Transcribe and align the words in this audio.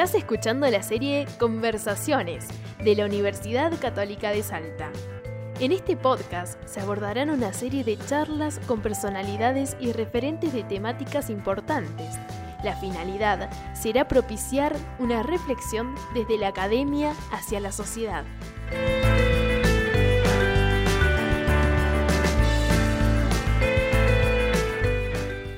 Estás 0.00 0.14
escuchando 0.14 0.66
la 0.70 0.82
serie 0.82 1.26
Conversaciones 1.38 2.48
de 2.82 2.96
la 2.96 3.04
Universidad 3.04 3.70
Católica 3.78 4.30
de 4.30 4.42
Salta. 4.42 4.90
En 5.58 5.72
este 5.72 5.94
podcast 5.94 6.58
se 6.66 6.80
abordarán 6.80 7.28
una 7.28 7.52
serie 7.52 7.84
de 7.84 7.98
charlas 7.98 8.60
con 8.66 8.80
personalidades 8.80 9.76
y 9.78 9.92
referentes 9.92 10.54
de 10.54 10.62
temáticas 10.62 11.28
importantes. 11.28 12.18
La 12.64 12.76
finalidad 12.76 13.50
será 13.74 14.08
propiciar 14.08 14.74
una 14.98 15.22
reflexión 15.22 15.94
desde 16.14 16.38
la 16.38 16.48
academia 16.48 17.12
hacia 17.30 17.60
la 17.60 17.70
sociedad. 17.70 18.24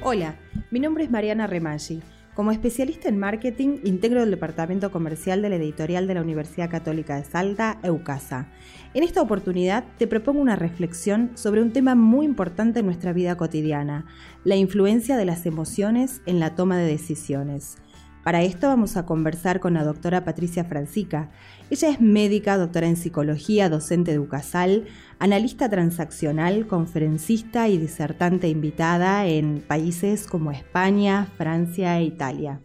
Hola, 0.03 0.35
mi 0.73 0.81
nombre 0.81 1.05
es 1.05 1.13
Mariana 1.13 1.47
Remaggi. 1.47 2.03
Como 2.35 2.51
especialista 2.51 3.11
en 3.11 3.19
marketing, 3.19 3.81
integro 3.85 4.23
el 4.23 4.31
Departamento 4.31 4.91
Comercial 4.91 5.43
de 5.43 5.51
la 5.51 5.57
Editorial 5.57 6.07
de 6.07 6.15
la 6.15 6.23
Universidad 6.23 6.71
Católica 6.71 7.17
de 7.17 7.25
Salta, 7.25 7.79
EUCASA. 7.83 8.49
En 8.95 9.03
esta 9.03 9.21
oportunidad 9.21 9.85
te 9.99 10.07
propongo 10.07 10.41
una 10.41 10.57
reflexión 10.57 11.33
sobre 11.35 11.61
un 11.61 11.73
tema 11.73 11.95
muy 11.95 12.25
importante 12.25 12.81
en 12.81 12.87
nuestra 12.87 13.13
vida 13.13 13.37
cotidiana, 13.37 14.07
la 14.45 14.57
influencia 14.57 15.19
de 15.19 15.27
las 15.27 15.45
emociones 15.45 16.23
en 16.25 16.41
la 16.41 16.55
toma 16.55 16.79
de 16.79 16.87
decisiones. 16.87 17.77
Para 18.23 18.43
esto 18.43 18.69
vamos 18.69 18.97
a 18.97 19.05
conversar 19.05 19.59
con 19.59 19.75
la 19.75 19.83
doctora 19.83 20.25
Patricia 20.25 20.65
Francica. 20.65 21.31
Ella 21.71 21.89
es 21.89 22.01
médica, 22.01 22.57
doctora 22.57 22.87
en 22.87 22.97
psicología, 22.97 23.69
docente 23.69 24.13
de 24.13 24.21
UCASAL, 24.21 24.85
analista 25.19 25.69
transaccional, 25.69 26.69
conferencista 26.69 27.69
y 27.69 27.79
disertante 27.79 28.49
invitada 28.49 29.27
en 29.27 29.61
países 29.67 30.29
como 30.29 30.53
España, 30.53 31.27
Francia 31.37 31.99
e 31.99 32.05
Italia. 32.05 32.61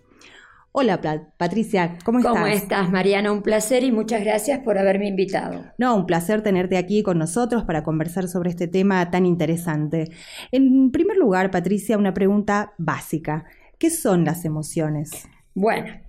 Hola 0.74 1.02
Patricia, 1.38 1.98
¿cómo 2.06 2.20
estás? 2.20 2.34
¿Cómo 2.34 2.46
estás, 2.46 2.92
Mariana? 2.92 3.32
Un 3.32 3.42
placer 3.42 3.84
y 3.84 3.92
muchas 3.92 4.22
gracias 4.24 4.60
por 4.60 4.78
haberme 4.78 5.08
invitado. 5.08 5.66
No, 5.80 5.96
un 5.96 6.06
placer 6.06 6.44
tenerte 6.44 6.78
aquí 6.78 7.02
con 7.02 7.18
nosotros 7.18 7.64
para 7.64 7.84
conversar 7.84 8.28
sobre 8.28 8.52
este 8.52 8.68
tema 8.68 9.10
tan 9.10 9.26
interesante. 9.26 10.12
En 10.52 10.92
primer 10.92 11.18
lugar, 11.18 11.50
Patricia, 11.50 11.98
una 11.98 12.14
pregunta 12.14 12.74
básica. 12.78 13.46
¿Qué 13.80 13.90
son 13.90 14.24
las 14.24 14.46
emociones? 14.46 15.28
Bueno, 15.60 16.00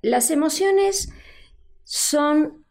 las 0.00 0.30
emociones 0.30 1.10
son, 1.84 2.64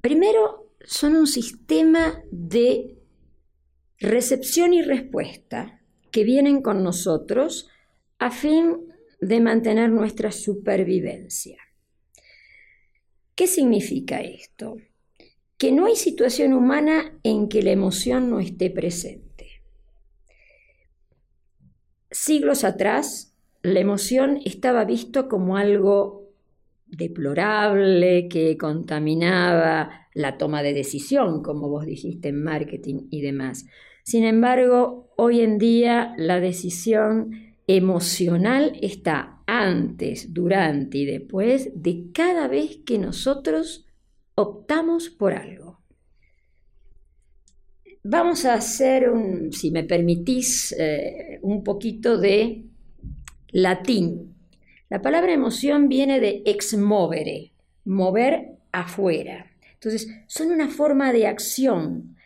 primero, 0.00 0.74
son 0.84 1.14
un 1.14 1.28
sistema 1.28 2.24
de 2.32 2.98
recepción 4.00 4.74
y 4.74 4.82
respuesta 4.82 5.80
que 6.10 6.24
vienen 6.24 6.60
con 6.60 6.82
nosotros 6.82 7.68
a 8.18 8.32
fin 8.32 8.92
de 9.20 9.38
mantener 9.38 9.90
nuestra 9.90 10.32
supervivencia. 10.32 11.58
¿Qué 13.36 13.46
significa 13.46 14.22
esto? 14.22 14.74
Que 15.56 15.70
no 15.70 15.86
hay 15.86 15.94
situación 15.94 16.52
humana 16.52 17.16
en 17.22 17.48
que 17.48 17.62
la 17.62 17.70
emoción 17.70 18.28
no 18.28 18.40
esté 18.40 18.70
presente. 18.70 19.62
Siglos 22.10 22.64
atrás, 22.64 23.31
la 23.62 23.80
emoción 23.80 24.40
estaba 24.44 24.84
visto 24.84 25.28
como 25.28 25.56
algo 25.56 26.30
deplorable 26.86 28.28
que 28.28 28.56
contaminaba 28.58 30.08
la 30.14 30.36
toma 30.36 30.62
de 30.62 30.74
decisión, 30.74 31.42
como 31.42 31.68
vos 31.68 31.86
dijiste 31.86 32.28
en 32.28 32.42
marketing 32.42 33.06
y 33.10 33.22
demás. 33.22 33.66
Sin 34.04 34.24
embargo, 34.24 35.10
hoy 35.16 35.40
en 35.40 35.58
día 35.58 36.12
la 36.18 36.40
decisión 36.40 37.56
emocional 37.66 38.78
está 38.82 39.42
antes, 39.46 40.34
durante 40.34 40.98
y 40.98 41.06
después 41.06 41.70
de 41.74 42.10
cada 42.12 42.48
vez 42.48 42.80
que 42.84 42.98
nosotros 42.98 43.86
optamos 44.34 45.08
por 45.08 45.34
algo. 45.34 45.80
Vamos 48.02 48.44
a 48.44 48.54
hacer, 48.54 49.08
un, 49.08 49.52
si 49.52 49.70
me 49.70 49.84
permitís, 49.84 50.74
eh, 50.76 51.38
un 51.42 51.62
poquito 51.62 52.18
de 52.18 52.71
latín. 53.52 54.34
La 54.90 55.00
palabra 55.00 55.32
emoción 55.32 55.88
viene 55.88 56.20
de 56.20 56.42
ex 56.44 56.76
movere, 56.76 57.52
mover 57.84 58.58
afuera. 58.72 59.50
Entonces, 59.74 60.08
son 60.26 60.50
una 60.50 60.68
forma 60.68 61.12
de 61.12 61.26
acción, 61.26 62.16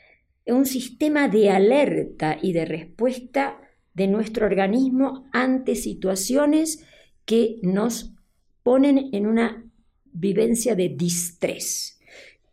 un 0.46 0.66
sistema 0.66 1.28
de 1.28 1.50
alerta 1.50 2.38
y 2.40 2.52
de 2.52 2.64
respuesta 2.64 3.60
de 3.94 4.06
nuestro 4.06 4.46
organismo 4.46 5.28
ante 5.32 5.74
situaciones 5.74 6.84
que 7.24 7.58
nos 7.62 8.12
ponen 8.62 9.10
en 9.12 9.26
una 9.26 9.64
vivencia 10.04 10.74
de 10.74 10.88
distrés. 10.88 11.98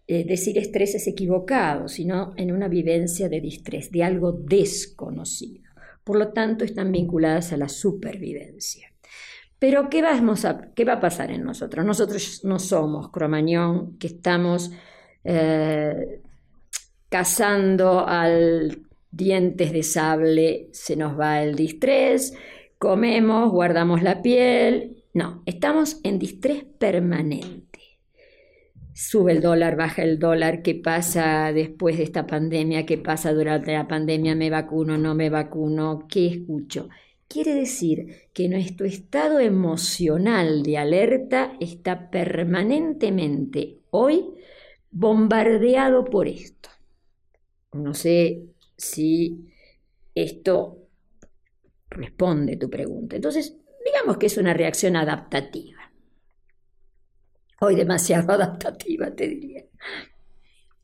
Eh, 0.07 0.25
decir 0.25 0.57
estrés 0.57 0.95
es 0.95 1.07
equivocado, 1.07 1.87
sino 1.87 2.33
en 2.37 2.51
una 2.51 2.67
vivencia 2.67 3.29
de 3.29 3.39
distrés, 3.39 3.91
de 3.91 4.03
algo 4.03 4.31
desconocido. 4.31 5.72
Por 6.03 6.17
lo 6.17 6.33
tanto, 6.33 6.65
están 6.65 6.91
vinculadas 6.91 7.53
a 7.53 7.57
la 7.57 7.69
supervivencia. 7.69 8.93
Pero 9.59 9.89
¿qué, 9.89 10.01
va 10.01 10.13
a 10.93 10.99
pasar 10.99 11.31
en 11.31 11.43
nosotros? 11.45 11.85
Nosotros 11.85 12.41
no 12.43 12.59
somos 12.59 13.09
cromañón 13.11 13.97
que 13.97 14.07
estamos 14.07 14.71
eh, 15.23 16.21
cazando 17.07 18.05
al 18.05 18.83
dientes 19.09 19.71
de 19.71 19.83
sable, 19.83 20.69
se 20.73 20.95
nos 20.97 21.17
va 21.17 21.41
el 21.43 21.55
distrés, 21.55 22.33
comemos, 22.77 23.51
guardamos 23.51 24.03
la 24.03 24.21
piel. 24.21 25.05
No, 25.13 25.43
estamos 25.45 25.99
en 26.03 26.19
distrés 26.19 26.65
permanente 26.77 27.72
sube 28.93 29.31
el 29.31 29.41
dólar, 29.41 29.75
baja 29.75 30.03
el 30.03 30.19
dólar, 30.19 30.61
qué 30.61 30.75
pasa 30.75 31.51
después 31.51 31.97
de 31.97 32.03
esta 32.03 32.27
pandemia, 32.27 32.85
qué 32.85 32.97
pasa 32.97 33.33
durante 33.33 33.73
la 33.73 33.87
pandemia, 33.87 34.35
me 34.35 34.49
vacuno, 34.49 34.97
no 34.97 35.15
me 35.15 35.29
vacuno, 35.29 36.05
qué 36.09 36.27
escucho. 36.27 36.89
Quiere 37.27 37.55
decir 37.55 38.29
que 38.33 38.47
nuestro 38.47 38.85
estado 38.85 39.39
emocional 39.39 40.61
de 40.61 40.77
alerta 40.77 41.53
está 41.59 42.11
permanentemente 42.11 43.79
hoy 43.89 44.25
bombardeado 44.91 46.05
por 46.05 46.27
esto. 46.27 46.69
No 47.71 47.95
sé 47.95 48.43
si 48.77 49.47
esto 50.13 50.77
responde 51.89 52.57
tu 52.57 52.69
pregunta. 52.69 53.15
Entonces, 53.15 53.57
digamos 53.83 54.17
que 54.17 54.27
es 54.27 54.37
una 54.37 54.53
reacción 54.53 54.95
adaptativa. 54.95 55.72
Hoy 57.65 57.75
demasiado 57.75 58.33
adaptativa, 58.33 59.09
te 59.15 59.25
diría. 59.29 59.63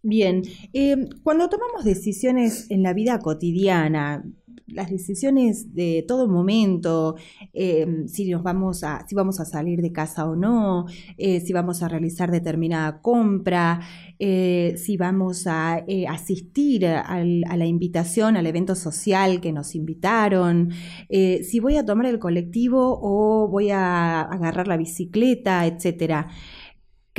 Bien, 0.02 0.44
eh, 0.72 1.10
cuando 1.24 1.50
tomamos 1.50 1.84
decisiones 1.84 2.72
en 2.72 2.84
la 2.84 2.94
vida 2.94 3.20
cotidiana, 3.20 4.24
las 4.66 4.90
decisiones 4.90 5.74
de 5.74 6.06
todo 6.08 6.30
momento, 6.30 7.18
eh, 7.54 8.06
si 8.08 8.30
nos 8.30 8.44
vamos 8.44 8.86
a, 8.86 9.06
si 9.10 9.14
vamos 9.16 9.42
a 9.42 9.46
salir 9.46 9.82
de 9.82 9.92
casa 9.92 10.26
o 10.26 10.38
no, 10.38 10.86
eh, 11.18 11.42
si 11.42 11.52
vamos 11.52 11.84
a 11.84 11.90
realizar 11.90 12.32
determinada 12.32 13.02
compra, 13.02 13.82
si 14.18 14.98
vamos 14.98 15.48
a 15.48 15.86
asistir 16.10 16.86
a 16.86 17.24
la 17.24 17.66
invitación 17.66 18.36
al 18.36 18.46
evento 18.48 18.76
social 18.76 19.42
que 19.42 19.54
nos 19.54 19.76
invitaron, 19.76 20.72
si 21.10 21.60
voy 21.62 21.78
a 21.78 21.86
tomar 21.86 22.06
el 22.06 22.20
colectivo 22.20 23.00
o 23.02 23.48
voy 23.48 23.70
a 23.72 24.22
agarrar 24.22 24.68
la 24.68 24.76
bicicleta, 24.76 25.66
etcétera. 25.66 26.28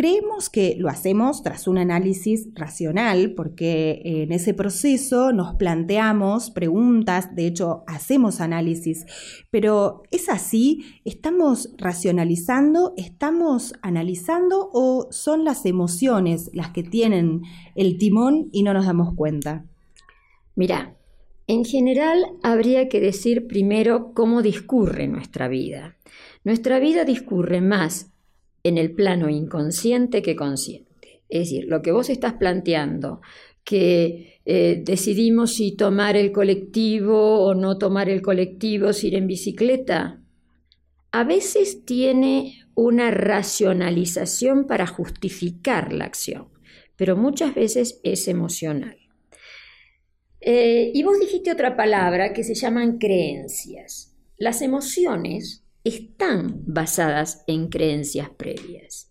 Creemos 0.00 0.49
que 0.49 0.77
lo 0.78 0.88
hacemos 0.88 1.43
tras 1.43 1.69
un 1.69 1.77
análisis 1.77 2.49
racional, 2.55 3.34
porque 3.34 4.00
en 4.03 4.33
ese 4.33 4.55
proceso 4.55 5.31
nos 5.31 5.56
planteamos 5.56 6.50
preguntas, 6.50 7.37
de 7.37 7.47
hecho 7.47 7.84
hacemos 7.87 8.41
análisis, 8.41 9.05
pero 9.50 10.05
¿es 10.11 10.31
así? 10.31 10.87
¿Estamos 11.05 11.75
racionalizando? 11.76 12.94
¿Estamos 12.97 13.75
analizando 13.82 14.70
o 14.73 15.08
son 15.11 15.44
las 15.44 15.67
emociones 15.67 16.49
las 16.55 16.70
que 16.70 16.82
tienen 16.82 17.43
el 17.75 17.99
timón 17.99 18.49
y 18.52 18.62
no 18.62 18.73
nos 18.73 18.87
damos 18.87 19.14
cuenta? 19.14 19.67
Mira, 20.56 20.97
en 21.47 21.67
general 21.67 22.25
habría 22.43 22.88
que 22.88 23.00
decir 23.00 23.47
primero 23.47 24.14
cómo 24.14 24.41
discurre 24.41 25.08
nuestra 25.08 25.47
vida. 25.49 25.99
Nuestra 26.43 26.79
vida 26.79 27.05
discurre 27.05 27.61
más 27.61 28.10
en 28.62 28.79
el 28.79 28.93
plano 28.93 29.29
inconsciente 29.29 30.23
que 30.23 30.37
consciente. 30.37 31.23
Es 31.29 31.51
decir, 31.51 31.67
lo 31.69 31.83
que 31.83 31.93
vos 31.93 32.11
estás 32.11 32.35
planteando, 32.35 33.21
que 33.65 34.41
eh, 34.45 34.83
decidimos 34.85 35.55
si 35.55 35.77
tomar 35.77 36.17
el 36.17 36.33
colectivo 36.33 37.45
o 37.45 37.55
no 37.55 37.79
tomar 37.79 38.09
el 38.09 38.23
colectivo, 38.23 38.93
si 38.93 39.09
ir 39.09 39.15
en 39.15 39.27
bicicleta, 39.27 40.21
a 41.12 41.25
veces 41.25 41.85
tiene 41.85 42.65
una 42.75 43.11
racionalización 43.11 44.67
para 44.67 44.87
justificar 44.87 45.93
la 45.93 46.05
acción, 46.05 46.49
pero 46.97 47.17
muchas 47.17 47.55
veces 47.55 48.01
es 48.03 48.29
emocional. 48.29 48.97
Eh, 50.41 50.91
y 50.95 51.03
vos 51.03 51.21
dijiste 51.21 51.53
otra 51.53 51.77
palabra 51.77 52.33
que 52.33 52.45
se 52.45 52.55
llaman 52.55 52.99
creencias. 52.99 54.17
Las 54.39 54.62
emociones 54.62 55.60
están 55.85 56.62
basadas 56.67 57.44
en 57.47 57.69
creencias 57.69 58.31
previas. 58.31 59.11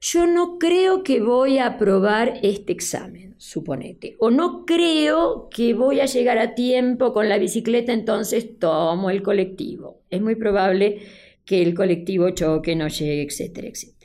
Yo 0.00 0.26
no 0.26 0.58
creo 0.58 1.02
que 1.02 1.20
voy 1.20 1.58
a 1.58 1.66
aprobar 1.66 2.38
este 2.42 2.72
examen, 2.72 3.34
suponete, 3.38 4.14
o 4.18 4.30
no 4.30 4.64
creo 4.64 5.48
que 5.50 5.74
voy 5.74 6.00
a 6.00 6.06
llegar 6.06 6.38
a 6.38 6.54
tiempo 6.54 7.12
con 7.12 7.28
la 7.28 7.38
bicicleta, 7.38 7.92
entonces 7.92 8.58
tomo 8.58 9.10
el 9.10 9.22
colectivo. 9.22 10.02
Es 10.10 10.20
muy 10.20 10.34
probable 10.34 11.00
que 11.44 11.62
el 11.62 11.74
colectivo 11.74 12.30
choque, 12.30 12.76
no 12.76 12.88
llegue, 12.88 13.22
etcétera, 13.22 13.68
etcétera. 13.68 13.96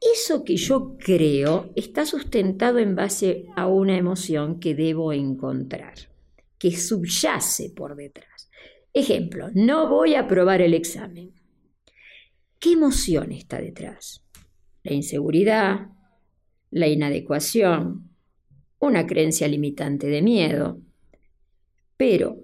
Eso 0.00 0.44
que 0.44 0.56
yo 0.56 0.96
creo 0.98 1.72
está 1.74 2.06
sustentado 2.06 2.78
en 2.78 2.94
base 2.94 3.46
a 3.56 3.66
una 3.66 3.96
emoción 3.96 4.60
que 4.60 4.74
debo 4.74 5.12
encontrar, 5.12 5.94
que 6.58 6.76
subyace 6.76 7.70
por 7.70 7.96
detrás. 7.96 8.45
Ejemplo, 8.96 9.50
no 9.52 9.90
voy 9.90 10.14
a 10.14 10.20
aprobar 10.20 10.62
el 10.62 10.72
examen. 10.72 11.34
¿Qué 12.58 12.72
emoción 12.72 13.30
está 13.30 13.60
detrás? 13.60 14.24
La 14.84 14.94
inseguridad, 14.94 15.88
la 16.70 16.88
inadecuación, 16.88 18.08
una 18.78 19.06
creencia 19.06 19.48
limitante 19.48 20.06
de 20.06 20.22
miedo. 20.22 20.80
Pero 21.98 22.38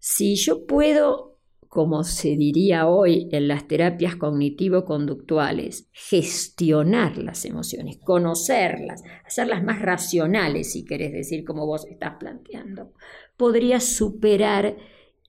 si 0.00 0.34
yo 0.34 0.66
puedo 0.66 1.38
como 1.68 2.04
se 2.04 2.36
diría 2.36 2.88
hoy 2.88 3.28
en 3.32 3.48
las 3.48 3.68
terapias 3.68 4.16
cognitivo-conductuales, 4.16 5.90
gestionar 5.92 7.18
las 7.18 7.44
emociones, 7.44 7.98
conocerlas, 7.98 9.02
hacerlas 9.26 9.62
más 9.62 9.82
racionales, 9.82 10.72
si 10.72 10.84
querés 10.84 11.12
decir, 11.12 11.44
como 11.44 11.66
vos 11.66 11.86
estás 11.86 12.14
planteando, 12.18 12.94
podría 13.36 13.78
superar 13.80 14.78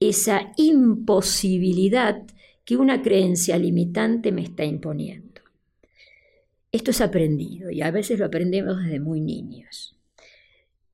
esa 0.00 0.52
imposibilidad 0.56 2.22
que 2.64 2.76
una 2.76 3.02
creencia 3.02 3.58
limitante 3.58 4.32
me 4.32 4.42
está 4.42 4.64
imponiendo. 4.64 5.40
Esto 6.70 6.90
es 6.90 7.00
aprendido 7.00 7.70
y 7.70 7.82
a 7.82 7.90
veces 7.90 8.18
lo 8.18 8.26
aprendemos 8.26 8.82
desde 8.82 9.00
muy 9.00 9.20
niños. 9.20 9.96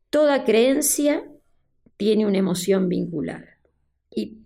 Toda 0.08 0.44
creencia 0.44 1.24
tiene 1.96 2.26
una 2.26 2.38
emoción 2.38 2.88
vinculada 2.88 3.58
y 4.10 4.38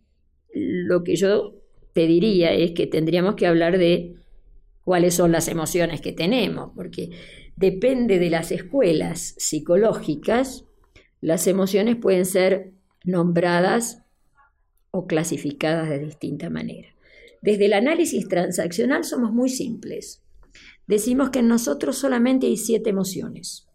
lo 0.54 1.04
que 1.04 1.16
yo 1.16 1.54
te 1.92 2.06
diría 2.06 2.52
es 2.52 2.72
que 2.72 2.86
tendríamos 2.86 3.34
que 3.34 3.46
hablar 3.46 3.78
de 3.78 4.14
cuáles 4.82 5.14
son 5.14 5.32
las 5.32 5.48
emociones 5.48 6.00
que 6.00 6.12
tenemos, 6.12 6.70
porque 6.74 7.10
depende 7.56 8.18
de 8.18 8.30
las 8.30 8.50
escuelas 8.52 9.34
psicológicas, 9.36 10.64
las 11.20 11.46
emociones 11.46 11.96
pueden 11.96 12.24
ser 12.24 12.72
nombradas 13.04 14.02
clasificadas 15.06 15.88
de 15.88 15.98
distinta 15.98 16.50
manera. 16.50 16.88
Desde 17.40 17.66
el 17.66 17.72
análisis 17.72 18.28
transaccional 18.28 19.04
somos 19.04 19.32
muy 19.32 19.48
simples. 19.48 20.24
Decimos 20.86 21.30
que 21.30 21.40
en 21.40 21.48
nosotros 21.48 21.96
solamente 21.96 22.46
hay 22.46 22.56
siete 22.56 22.90
emociones. 22.90 23.68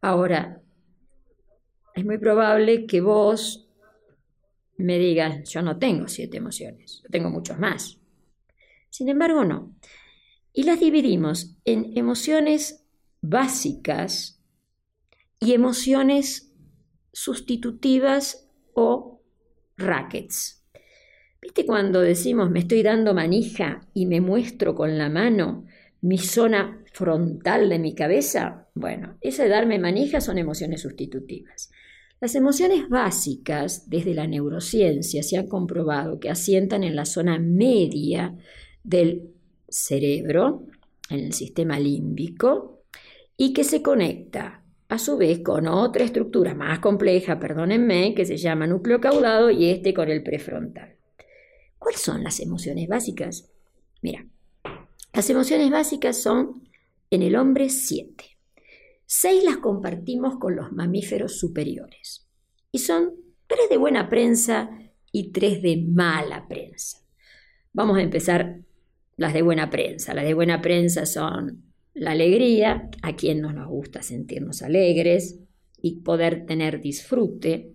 Ahora, 0.00 0.62
es 1.94 2.04
muy 2.04 2.18
probable 2.18 2.86
que 2.86 3.00
vos 3.00 3.68
me 4.76 4.98
digas, 4.98 5.48
yo 5.48 5.62
no 5.62 5.78
tengo 5.78 6.08
siete 6.08 6.38
emociones, 6.38 7.00
yo 7.02 7.08
tengo 7.10 7.30
muchos 7.30 7.58
más. 7.58 7.98
Sin 8.88 9.08
embargo, 9.08 9.44
no. 9.44 9.74
Y 10.52 10.64
las 10.64 10.80
dividimos 10.80 11.56
en 11.64 11.96
emociones 11.96 12.84
básicas 13.20 14.40
y 15.38 15.52
emociones 15.52 16.52
sustitutivas 17.12 18.48
o 18.74 19.09
rackets. 19.80 20.64
¿Viste 21.40 21.64
cuando 21.64 22.00
decimos 22.00 22.50
me 22.50 22.60
estoy 22.60 22.82
dando 22.82 23.14
manija 23.14 23.88
y 23.94 24.06
me 24.06 24.20
muestro 24.20 24.74
con 24.74 24.98
la 24.98 25.08
mano 25.08 25.64
mi 26.02 26.18
zona 26.18 26.84
frontal 26.92 27.68
de 27.68 27.78
mi 27.78 27.94
cabeza? 27.94 28.68
Bueno, 28.74 29.16
ese 29.20 29.48
darme 29.48 29.78
manija 29.78 30.20
son 30.20 30.38
emociones 30.38 30.82
sustitutivas. 30.82 31.70
Las 32.20 32.34
emociones 32.34 32.88
básicas, 32.90 33.88
desde 33.88 34.12
la 34.12 34.26
neurociencia, 34.26 35.22
se 35.22 35.38
ha 35.38 35.48
comprobado 35.48 36.20
que 36.20 36.28
asientan 36.28 36.84
en 36.84 36.94
la 36.94 37.06
zona 37.06 37.38
media 37.38 38.36
del 38.84 39.30
cerebro, 39.66 40.66
en 41.08 41.20
el 41.20 41.32
sistema 41.32 41.80
límbico, 41.80 42.82
y 43.38 43.54
que 43.54 43.64
se 43.64 43.80
conecta 43.80 44.62
a 44.90 44.98
su 44.98 45.16
vez 45.16 45.38
con 45.38 45.68
otra 45.68 46.04
estructura 46.04 46.52
más 46.52 46.80
compleja, 46.80 47.38
perdónenme, 47.38 48.12
que 48.12 48.26
se 48.26 48.36
llama 48.36 48.66
núcleo 48.66 49.00
caudado 49.00 49.48
y 49.48 49.70
este 49.70 49.94
con 49.94 50.10
el 50.10 50.24
prefrontal. 50.24 50.96
¿Cuáles 51.78 52.00
son 52.00 52.24
las 52.24 52.40
emociones 52.40 52.88
básicas? 52.88 53.48
Mira, 54.02 54.26
las 55.12 55.30
emociones 55.30 55.70
básicas 55.70 56.20
son 56.20 56.68
en 57.08 57.22
el 57.22 57.36
hombre 57.36 57.68
siete. 57.68 58.36
Seis 59.06 59.44
las 59.44 59.58
compartimos 59.58 60.36
con 60.38 60.56
los 60.56 60.72
mamíferos 60.72 61.38
superiores. 61.38 62.26
Y 62.72 62.80
son 62.80 63.12
tres 63.46 63.68
de 63.70 63.76
buena 63.76 64.08
prensa 64.08 64.70
y 65.12 65.30
tres 65.30 65.62
de 65.62 65.76
mala 65.76 66.48
prensa. 66.48 66.98
Vamos 67.72 67.96
a 67.96 68.02
empezar 68.02 68.58
las 69.16 69.34
de 69.34 69.42
buena 69.42 69.70
prensa. 69.70 70.14
Las 70.14 70.24
de 70.24 70.34
buena 70.34 70.60
prensa 70.60 71.06
son 71.06 71.69
la 72.00 72.12
alegría, 72.12 72.88
a 73.02 73.14
quien 73.14 73.42
no 73.42 73.52
nos 73.52 73.68
gusta 73.68 74.00
sentirnos 74.00 74.62
alegres 74.62 75.38
y 75.82 76.00
poder 76.00 76.46
tener 76.46 76.80
disfrute, 76.80 77.72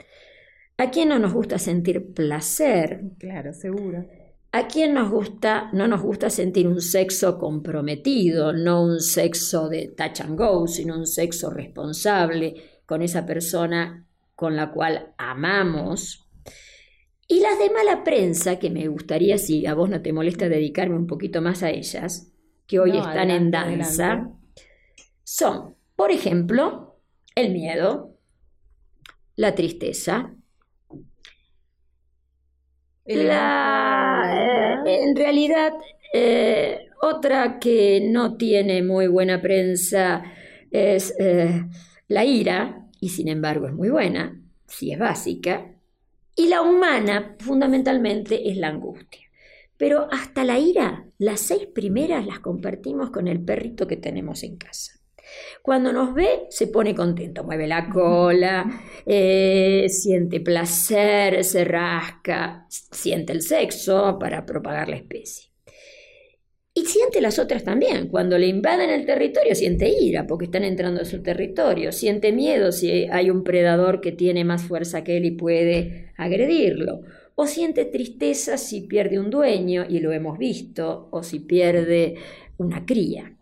a 0.78 0.90
quien 0.90 1.10
no 1.10 1.20
nos 1.20 1.32
gusta 1.32 1.60
sentir 1.60 2.12
placer. 2.12 3.04
Claro, 3.20 3.54
seguro. 3.54 4.08
¿A 4.52 4.68
quién 4.68 4.96
nos 4.96 5.12
gusta, 5.12 5.70
no 5.74 5.88
nos 5.88 6.02
gusta 6.02 6.32
sentir 6.32 6.68
un 6.68 6.82
sexo 6.82 7.38
comprometido, 7.38 8.52
no 8.52 8.84
un 8.84 9.00
sexo 9.00 9.70
de 9.70 9.90
touch 9.96 10.22
and 10.22 10.40
go, 10.40 10.66
sino 10.66 10.98
un 10.98 11.06
sexo 11.06 11.52
responsable 11.52 12.56
con 12.88 13.04
esa 13.04 13.28
persona 13.28 14.08
con 14.34 14.56
la 14.56 14.72
cual 14.72 15.14
amamos? 15.20 16.28
Y 17.28 17.42
las 17.42 17.60
de 17.60 17.70
mala 17.70 18.04
prensa, 18.04 18.58
que 18.58 18.72
me 18.72 18.88
gustaría, 18.88 19.38
si 19.38 19.68
a 19.68 19.76
vos 19.76 19.92
no 19.92 20.02
te 20.02 20.14
molesta 20.14 20.50
dedicarme 20.50 20.96
un 20.96 21.06
poquito 21.06 21.44
más 21.44 21.62
a 21.62 21.70
ellas, 21.70 22.32
que 22.68 22.80
hoy 22.80 22.98
están 22.98 23.30
en 23.30 23.52
danza, 23.52 24.30
son, 25.24 25.76
por 25.96 26.12
ejemplo, 26.12 27.00
el 27.36 27.52
miedo, 27.52 28.18
la 29.36 29.54
tristeza, 29.56 30.34
la, 33.06 34.84
eh, 34.86 35.04
en 35.04 35.16
realidad, 35.16 35.74
eh, 36.14 36.90
otra 37.02 37.60
que 37.60 38.08
no 38.10 38.36
tiene 38.38 38.82
muy 38.82 39.08
buena 39.08 39.42
prensa 39.42 40.24
es 40.72 41.14
eh, 41.20 41.66
la 42.08 42.26
ira, 42.26 42.88
y 43.00 43.10
sin 43.10 43.28
embargo 43.28 43.68
es 43.68 43.74
muy 43.74 43.90
buena, 43.90 44.42
si 44.68 44.92
es 44.92 45.00
básica. 45.00 45.72
Y 46.36 46.48
la 46.48 46.62
humana, 46.62 47.36
fundamentalmente, 47.40 48.50
es 48.50 48.58
la 48.58 48.70
angustia. 48.70 49.22
Pero 49.78 50.08
hasta 50.12 50.44
la 50.44 50.58
ira, 50.58 51.05
las 51.18 51.42
seis 51.42 51.68
primeras 51.68 52.26
las 52.26 52.40
compartimos 52.40 53.10
con 53.12 53.28
el 53.28 53.44
perrito 53.44 53.88
que 53.88 53.98
tenemos 53.98 54.44
en 54.44 54.58
casa. 54.58 54.94
Cuando 55.62 55.92
nos 55.92 56.14
ve, 56.14 56.46
se 56.50 56.68
pone 56.68 56.94
contento, 56.94 57.44
mueve 57.44 57.68
la 57.68 57.90
cola, 57.90 58.66
eh, 59.06 59.88
siente 59.90 60.40
placer, 60.40 61.44
se 61.44 61.66
rasca, 61.66 62.66
siente 62.70 63.34
el 63.34 63.42
sexo 63.42 64.18
para 64.20 64.46
propagar 64.46 64.90
la 64.90 64.98
especie. 64.98 65.52
Y 66.78 66.86
siente 66.86 67.22
las 67.22 67.40
otras 67.40 67.64
también. 67.64 68.10
Cuando 68.10 68.38
le 68.38 68.48
invaden 68.48 68.90
el 68.90 69.06
territorio, 69.06 69.56
siente 69.56 69.88
ira 69.88 70.28
porque 70.28 70.46
están 70.46 70.66
entrando 70.66 71.02
a 71.02 71.06
su 71.06 71.24
territorio. 71.24 71.94
Siente 71.94 72.34
miedo 72.34 72.74
si 72.74 73.08
hay 73.10 73.30
un 73.30 73.46
predador 73.46 74.02
que 74.02 74.12
tiene 74.12 74.44
más 74.44 74.64
fuerza 74.64 75.06
que 75.06 75.16
él 75.16 75.24
y 75.24 75.32
puede 75.32 76.12
agredirlo. 76.18 77.00
O 77.36 77.48
siente 77.48 77.86
tristeza 77.86 78.58
si 78.58 78.82
pierde 78.82 79.20
un 79.20 79.30
dueño, 79.30 79.86
y 79.88 80.00
lo 80.00 80.12
hemos 80.12 80.38
visto, 80.38 81.10
o 81.12 81.22
si 81.22 81.40
pierde 81.40 82.16
una 82.58 82.86
cría. 82.86 83.36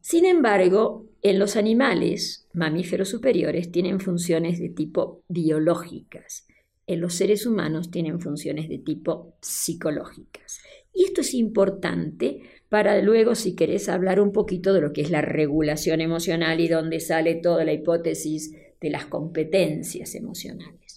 Sin 0.00 0.24
embargo, 0.24 1.06
en 1.22 1.38
los 1.38 1.56
animales, 1.56 2.46
mamíferos 2.54 3.08
superiores, 3.08 3.70
tienen 3.70 4.00
funciones 4.00 4.58
de 4.58 4.70
tipo 4.70 5.22
biológicas. 5.28 6.46
En 6.86 7.00
los 7.00 7.14
seres 7.14 7.46
humanos 7.46 7.90
tienen 7.90 8.20
funciones 8.20 8.68
de 8.68 8.78
tipo 8.78 9.34
psicológicas. 9.40 10.60
Y 10.94 11.04
esto 11.04 11.20
es 11.20 11.34
importante 11.34 12.40
para 12.68 13.02
luego, 13.02 13.34
si 13.34 13.54
querés, 13.54 13.88
hablar 13.88 14.20
un 14.20 14.32
poquito 14.32 14.72
de 14.72 14.80
lo 14.80 14.92
que 14.92 15.02
es 15.02 15.10
la 15.10 15.20
regulación 15.20 16.00
emocional 16.00 16.60
y 16.60 16.68
donde 16.68 17.00
sale 17.00 17.34
toda 17.34 17.64
la 17.64 17.72
hipótesis 17.72 18.54
de 18.80 18.90
las 18.90 19.06
competencias 19.06 20.14
emocionales. 20.14 20.89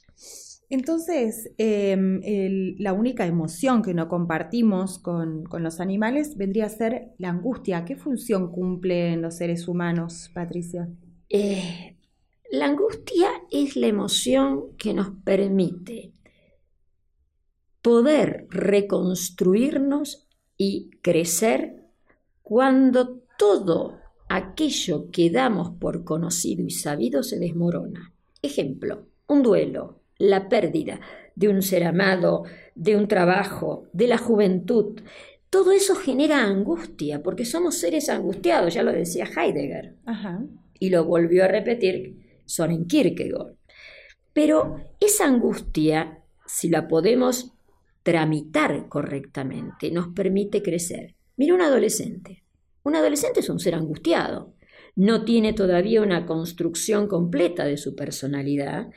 Entonces, 0.74 1.52
em, 1.60 2.20
la 2.80 2.94
única 2.94 3.28
emoción 3.28 3.84
que 3.84 3.94
no 3.94 4.08
compartimos 4.08 4.98
con, 4.98 5.44
los 5.60 5.80
animales 5.80 6.36
vendría 6.36 6.66
a 6.66 6.70
ser 6.70 7.12
la 7.20 7.30
angustia. 7.30 7.86
¿Qué 7.86 7.96
función 7.96 8.52
cumple 8.52 9.14
en 9.14 9.22
los 9.22 9.36
seres 9.36 9.68
humanos, 9.68 10.32
Patricia? 10.34 10.90
Eh, 11.30 11.96
la 12.50 12.66
angustia 12.66 13.28
es 13.52 13.76
la 13.76 13.86
emoción 13.86 14.76
que 14.76 14.96
nos 14.96 15.12
permite 15.24 16.12
poder 17.84 18.48
reconstruirnos 18.50 20.28
y 20.58 20.90
crecer 21.04 21.84
cuando 22.42 23.20
todo 23.38 24.00
aquello 24.28 25.12
que 25.12 25.30
damos 25.30 25.78
por 25.80 26.04
conocido 26.04 26.64
y 26.66 26.72
sabido 26.72 27.22
se 27.22 27.38
desmorona. 27.38 28.12
Ejemplo, 28.42 29.06
un 29.28 29.44
duelo, 29.44 30.03
la 30.24 30.48
pérdida 30.48 31.02
de 31.36 31.50
un 31.50 31.62
ser 31.62 31.84
amado, 31.84 32.44
de 32.76 32.96
un 32.96 33.08
trabajo, 33.08 33.88
de 33.92 34.08
la 34.08 34.18
juventud. 34.18 35.02
Todo 35.50 35.72
eso 35.72 35.96
genera 35.96 36.44
angustia, 36.44 37.22
porque 37.22 37.46
somos 37.46 37.78
seres 37.78 38.10
angustiados, 38.10 38.74
ya 38.74 38.84
lo 38.84 38.94
decía 38.94 39.26
Heidegger. 39.26 39.96
Y 40.80 40.90
lo 40.90 41.04
volvió 41.04 41.44
a 41.44 41.50
repetir 41.50 42.42
Soren 42.46 42.86
Kierkegaard. 42.86 43.56
Pero 44.32 44.78
esa 45.00 45.26
angustia, 45.26 46.22
si 46.46 46.70
la 46.70 46.88
podemos 46.88 47.54
tramitar 48.02 48.88
correctamente, 48.88 49.92
nos 49.92 50.08
permite 50.08 50.64
crecer. 50.64 51.16
Mira 51.36 51.54
un 51.54 51.62
adolescente. 51.62 52.44
Un 52.84 52.96
adolescente 52.96 53.42
es 53.42 53.50
un 53.50 53.60
ser 53.60 53.76
angustiado. 53.76 54.54
No 54.96 55.26
tiene 55.26 55.54
todavía 55.54 56.02
una 56.02 56.26
construcción 56.26 57.08
completa 57.08 57.66
de 57.66 57.78
su 57.78 57.96
personalidad. 57.96 58.90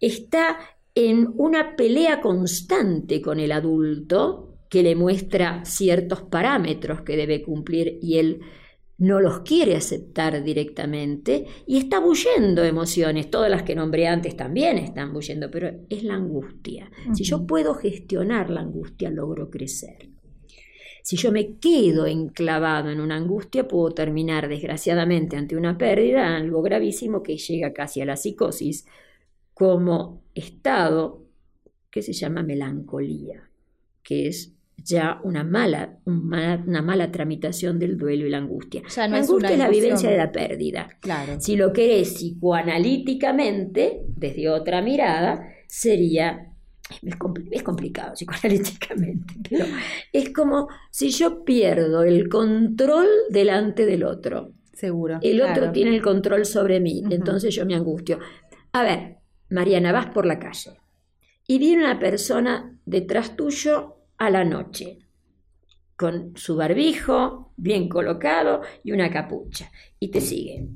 Está 0.00 0.58
en 0.94 1.32
una 1.36 1.76
pelea 1.76 2.20
constante 2.20 3.20
con 3.20 3.40
el 3.40 3.52
adulto 3.52 4.58
que 4.68 4.82
le 4.82 4.96
muestra 4.96 5.64
ciertos 5.64 6.22
parámetros 6.22 7.02
que 7.02 7.16
debe 7.16 7.42
cumplir 7.42 7.98
y 8.00 8.18
él 8.18 8.40
no 8.96 9.20
los 9.20 9.40
quiere 9.40 9.74
aceptar 9.74 10.42
directamente 10.44 11.46
y 11.66 11.78
está 11.78 11.98
bullendo 11.98 12.64
emociones. 12.64 13.30
Todas 13.30 13.50
las 13.50 13.64
que 13.64 13.74
nombré 13.74 14.06
antes 14.06 14.36
también 14.36 14.78
están 14.78 15.12
bullendo, 15.12 15.50
pero 15.50 15.70
es 15.88 16.04
la 16.04 16.14
angustia. 16.14 16.90
Si 17.12 17.24
yo 17.24 17.46
puedo 17.46 17.74
gestionar 17.74 18.50
la 18.50 18.60
angustia, 18.60 19.10
logro 19.10 19.50
crecer. 19.50 20.08
Si 21.02 21.16
yo 21.16 21.32
me 21.32 21.58
quedo 21.58 22.06
enclavado 22.06 22.88
en 22.88 23.00
una 23.00 23.16
angustia, 23.16 23.68
puedo 23.68 23.90
terminar 23.90 24.48
desgraciadamente 24.48 25.36
ante 25.36 25.56
una 25.56 25.76
pérdida, 25.76 26.34
algo 26.36 26.62
gravísimo 26.62 27.22
que 27.22 27.36
llega 27.36 27.74
casi 27.74 28.00
a 28.00 28.06
la 28.06 28.16
psicosis, 28.16 28.86
como 29.52 30.23
estado 30.34 31.24
que 31.90 32.02
se 32.02 32.12
llama 32.12 32.42
melancolía, 32.42 33.48
que 34.02 34.28
es 34.28 34.52
ya 34.76 35.20
una 35.22 35.44
mala, 35.44 35.98
una, 36.04 36.82
mala 36.82 37.10
tramitación 37.10 37.78
del 37.78 37.96
duelo 37.96 38.26
y 38.26 38.30
la 38.30 38.38
angustia. 38.38 38.82
la 38.96 39.04
angustia 39.04 39.50
es, 39.50 39.58
la 39.58 39.68
vivencia 39.68 40.10
de 40.10 40.18
la 40.18 40.32
pérdida. 40.32 40.88
Claro. 41.00 41.40
Si 41.40 41.56
lo 41.56 41.72
querés 41.72 42.14
psicoanalíticamente, 42.14 44.02
desde 44.08 44.48
otra 44.48 44.82
mirada, 44.82 45.48
sería 45.66 46.50
es, 47.02 47.62
complicado 47.62 48.12
psicoanalíticamente, 48.14 49.34
pero 49.48 49.64
es 50.12 50.30
como 50.30 50.68
si 50.90 51.10
yo 51.10 51.44
pierdo 51.44 52.02
el 52.02 52.28
control 52.28 53.06
delante 53.30 53.86
del 53.86 54.04
otro. 54.04 54.52
Seguro. 54.72 55.18
El 55.22 55.40
otro 55.40 55.70
tiene 55.70 55.94
el 55.94 56.02
control 56.02 56.44
sobre 56.44 56.80
mí, 56.80 57.02
entonces 57.08 57.54
yo 57.54 57.64
me 57.64 57.74
angustio. 57.74 58.18
A 58.72 58.82
ver, 58.82 59.13
Mariana, 59.50 59.92
vas 59.92 60.06
por 60.06 60.26
la 60.26 60.38
calle 60.38 60.80
y 61.46 61.58
viene 61.58 61.84
una 61.84 61.98
persona 61.98 62.78
detrás 62.86 63.36
tuyo 63.36 63.96
a 64.16 64.30
la 64.30 64.44
noche, 64.44 64.98
con 65.96 66.36
su 66.36 66.56
barbijo 66.56 67.52
bien 67.56 67.88
colocado 67.88 68.62
y 68.82 68.92
una 68.92 69.10
capucha, 69.10 69.70
y 69.98 70.10
te 70.10 70.20
sigue. 70.20 70.68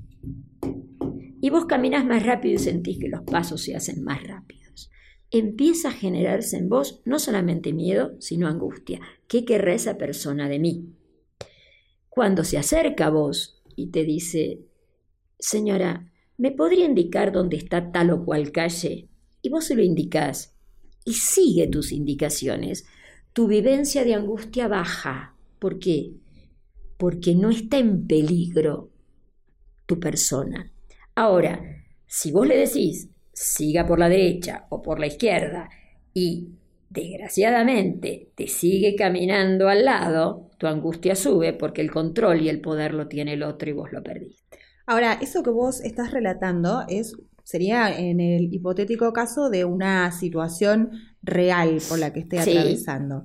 Y 1.40 1.50
vos 1.50 1.66
caminas 1.66 2.04
más 2.04 2.24
rápido 2.24 2.56
y 2.56 2.58
sentís 2.58 2.98
que 2.98 3.08
los 3.08 3.22
pasos 3.22 3.62
se 3.62 3.76
hacen 3.76 4.02
más 4.02 4.22
rápidos. 4.26 4.90
Empieza 5.30 5.88
a 5.88 5.92
generarse 5.92 6.56
en 6.56 6.68
vos 6.68 7.02
no 7.04 7.18
solamente 7.18 7.72
miedo, 7.72 8.16
sino 8.20 8.48
angustia. 8.48 9.00
¿Qué 9.26 9.44
querrá 9.44 9.74
esa 9.74 9.98
persona 9.98 10.48
de 10.48 10.58
mí? 10.58 10.94
Cuando 12.08 12.44
se 12.44 12.58
acerca 12.58 13.06
a 13.06 13.10
vos 13.10 13.62
y 13.76 13.90
te 13.90 14.04
dice, 14.04 14.60
señora, 15.38 16.10
¿me 16.38 16.50
podría 16.52 16.86
indicar 16.86 17.30
dónde 17.32 17.58
está 17.58 17.92
tal 17.92 18.10
o 18.10 18.24
cual 18.24 18.50
calle? 18.52 19.08
Y 19.42 19.50
vos 19.50 19.66
se 19.66 19.74
lo 19.74 19.82
indicás 19.82 20.54
y 21.04 21.12
sigue 21.12 21.66
tus 21.68 21.92
indicaciones 21.92 22.86
tu 23.38 23.46
vivencia 23.46 24.02
de 24.02 24.14
angustia 24.14 24.66
baja. 24.66 25.36
¿Por 25.60 25.78
qué? 25.78 26.10
Porque 26.96 27.36
no 27.36 27.50
está 27.50 27.78
en 27.78 28.04
peligro 28.04 28.90
tu 29.86 30.00
persona. 30.00 30.72
Ahora, 31.14 31.60
si 32.04 32.32
vos 32.32 32.48
le 32.48 32.56
decís, 32.56 33.10
siga 33.32 33.86
por 33.86 34.00
la 34.00 34.08
derecha 34.08 34.66
o 34.70 34.82
por 34.82 34.98
la 34.98 35.06
izquierda 35.06 35.68
y 36.12 36.48
desgraciadamente 36.90 38.32
te 38.34 38.48
sigue 38.48 38.96
caminando 38.96 39.68
al 39.68 39.84
lado, 39.84 40.50
tu 40.58 40.66
angustia 40.66 41.14
sube 41.14 41.52
porque 41.52 41.80
el 41.80 41.92
control 41.92 42.42
y 42.42 42.48
el 42.48 42.60
poder 42.60 42.92
lo 42.92 43.06
tiene 43.06 43.34
el 43.34 43.44
otro 43.44 43.70
y 43.70 43.72
vos 43.74 43.92
lo 43.92 44.02
perdiste. 44.02 44.47
Ahora, 44.88 45.18
eso 45.20 45.42
que 45.42 45.50
vos 45.50 45.82
estás 45.82 46.12
relatando 46.12 46.82
es 46.88 47.14
sería 47.44 47.98
en 47.98 48.20
el 48.20 48.52
hipotético 48.52 49.12
caso 49.12 49.48
de 49.50 49.66
una 49.66 50.10
situación 50.12 50.92
real 51.22 51.78
por 51.88 51.98
la 51.98 52.12
que 52.12 52.20
esté 52.20 52.38
atravesando. 52.38 53.24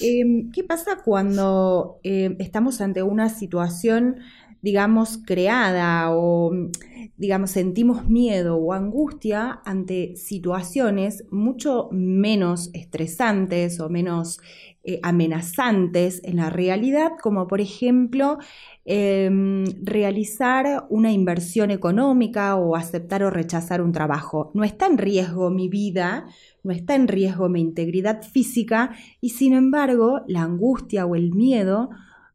Em, 0.00 0.50
¿Qué 0.52 0.64
pasa 0.64 1.02
cuando 1.04 1.98
em, 2.02 2.36
estamos 2.38 2.80
ante 2.80 3.02
una 3.02 3.28
situación, 3.28 4.20
digamos, 4.62 5.18
creada 5.18 6.10
o, 6.12 6.52
digamos, 7.16 7.50
sentimos 7.50 8.08
miedo 8.08 8.56
o 8.56 8.72
angustia 8.72 9.60
ante 9.64 10.16
situaciones 10.16 11.24
mucho 11.30 11.88
menos 11.92 12.70
estresantes 12.72 13.80
o 13.80 13.90
menos 13.90 14.40
eh, 14.84 14.98
amenazantes 15.02 16.22
en 16.24 16.36
la 16.36 16.48
realidad, 16.50 17.12
como 17.20 17.46
por 17.46 17.60
ejemplo 17.60 18.38
Em, 18.84 19.64
realizar 19.80 20.86
una 20.90 21.12
inversión 21.12 21.70
económica 21.70 22.56
o 22.56 22.74
aceptar 22.74 23.22
o 23.22 23.30
rechazar 23.30 23.80
un 23.80 23.92
trabajo. 23.92 24.50
No 24.54 24.64
está 24.64 24.86
en 24.86 24.98
riesgo 24.98 25.50
mi 25.50 25.68
vida, 25.68 26.26
no 26.64 26.72
está 26.72 26.96
en 26.96 27.06
riesgo 27.06 27.48
mi 27.48 27.60
integridad 27.60 28.22
física 28.22 28.90
y 29.20 29.30
sin 29.30 29.52
embargo 29.52 30.22
la 30.26 30.42
angustia 30.42 31.06
o 31.06 31.14
el 31.14 31.30
miedo 31.32 31.90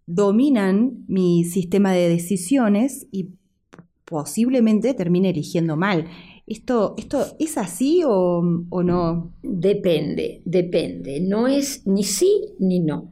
dominan 0.08 1.04
mi 1.08 1.44
sistema 1.44 1.92
de 1.92 2.10
decisiones 2.10 3.08
y 3.12 3.30
posiblemente 4.06 4.94
termine 4.94 5.30
eligiendo 5.30 5.76
mal. 5.76 6.08
¿Esto, 6.48 6.96
esto 6.98 7.26
es 7.40 7.58
así 7.58 8.04
o, 8.06 8.42
o 8.70 8.84
no? 8.84 9.34
Depende, 9.44 10.42
depende. 10.46 11.20
No 11.20 11.48
es 11.48 11.86
ni 11.86 12.04
sí 12.04 12.56
ni 12.58 12.80
no. 12.80 13.12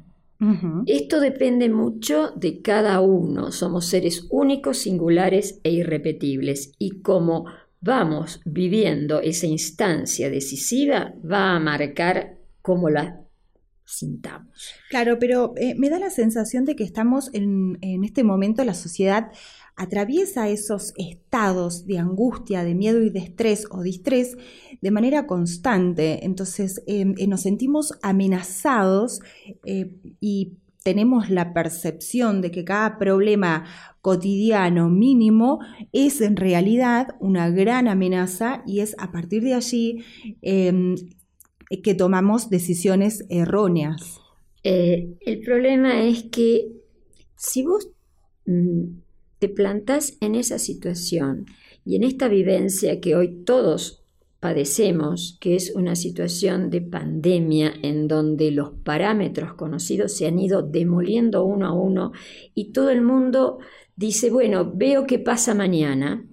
Esto 0.86 1.22
depende 1.22 1.70
mucho 1.70 2.32
de 2.36 2.62
cada 2.62 3.00
uno. 3.02 3.52
Somos 3.52 3.86
seres 3.86 4.28
únicos, 4.30 4.78
singulares 4.78 5.60
e 5.64 5.72
irrepetibles. 5.72 6.74
Y 6.78 7.02
como 7.02 7.46
vamos 7.82 8.42
viviendo 8.46 9.22
esa 9.22 9.48
instancia 9.48 10.30
decisiva, 10.30 11.14
va 11.24 11.56
a 11.56 11.60
marcar 11.60 12.38
cómo 12.62 12.90
la 12.90 13.25
sintamos. 13.86 14.74
Claro, 14.90 15.18
pero 15.20 15.54
eh, 15.58 15.76
me 15.76 15.90
da 15.90 16.00
la 16.00 16.10
sensación 16.10 16.66
de 16.66 16.76
que 16.76 16.84
estamos 16.84 17.30
en, 17.34 17.78
en 17.82 18.04
este 18.04 18.24
momento, 18.24 18.64
la 18.64 18.74
sociedad 18.74 19.32
atraviesa 19.76 20.50
esos 20.50 20.94
estados 20.98 21.86
de 21.86 22.00
angustia, 22.00 22.64
de 22.64 22.76
miedo 22.76 23.04
y 23.04 23.10
de 23.10 23.20
estrés 23.20 23.68
o 23.70 23.82
distrés 23.82 24.38
de 24.82 24.92
manera 24.92 25.28
constante. 25.28 26.26
Entonces 26.26 26.82
em, 26.88 27.14
eh, 27.18 27.28
nos 27.28 27.42
sentimos 27.42 27.94
amenazados 28.02 29.22
eh, 29.66 29.92
y 30.20 30.54
tenemos 30.84 31.32
la 31.32 31.52
percepción 31.52 32.42
de 32.42 32.52
que 32.52 32.64
cada 32.64 33.00
problema 33.00 33.66
cotidiano 34.02 34.88
mínimo 34.88 35.60
es 35.92 36.22
en 36.22 36.36
realidad 36.36 37.16
una 37.20 37.50
gran 37.50 37.88
amenaza 37.88 38.62
y 38.68 38.82
es 38.82 38.96
a 39.00 39.12
partir 39.12 39.44
de 39.44 39.56
allí 39.56 40.06
em, 40.44 40.96
que 41.84 41.96
tomamos 41.96 42.50
decisiones 42.50 43.26
erróneas. 43.30 44.20
Eh, 44.64 45.16
el 45.22 45.42
problema 45.42 46.04
es 46.04 46.24
que 46.24 46.72
si 47.36 47.64
vos 47.64 47.90
mm, 48.46 49.00
te 49.40 49.50
plantas 49.50 50.18
en 50.22 50.36
esa 50.36 50.60
situación 50.60 51.46
y 51.86 51.96
en 51.96 52.04
esta 52.04 52.28
vivencia 52.28 53.00
que 53.00 53.16
hoy 53.16 53.44
todos 53.44 54.04
padecemos, 54.40 55.38
que 55.42 55.56
es 55.56 55.74
una 55.76 55.96
situación 55.96 56.70
de 56.70 56.82
pandemia 56.82 57.74
en 57.82 58.08
donde 58.08 58.52
los 58.52 58.72
parámetros 58.84 59.54
conocidos 59.54 60.16
se 60.16 60.28
han 60.28 60.40
ido 60.40 60.62
demoliendo 60.62 61.44
uno 61.46 61.68
a 61.68 61.74
uno 61.74 62.12
y 62.54 62.72
todo 62.72 62.90
el 62.90 63.02
mundo 63.02 63.60
dice, 63.96 64.30
bueno, 64.30 64.72
veo 64.74 65.06
qué 65.08 65.20
pasa 65.20 65.54
mañana. 65.54 66.28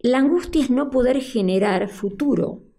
La 0.00 0.18
angustia 0.18 0.62
es 0.62 0.70
no 0.70 0.90
poder 0.90 1.20
generar 1.20 1.88
futuro 1.88 2.69